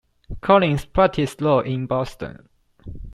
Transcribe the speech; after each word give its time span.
Collins 0.41 0.83
practiced 0.85 1.41
law 1.41 1.59
in 1.59 1.85
Boston. 1.85 2.49